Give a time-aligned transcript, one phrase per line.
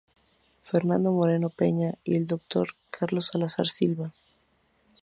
[0.63, 2.69] Fernando Moreno Peña y Dr.
[2.89, 4.11] Carlos Salazar Silva.